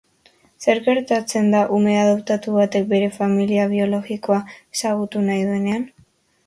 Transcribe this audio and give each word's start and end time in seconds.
Zer 0.65 0.79
gertatzen 0.87 1.51
da 1.55 1.59
ume 1.79 1.93
adoptatu 2.05 2.55
batek 2.57 2.89
bere 2.95 3.13
familia 3.19 3.69
biologikoa 3.77 4.43
ezagutu 4.57 5.27
nahi 5.31 5.47
duenean? 5.53 5.89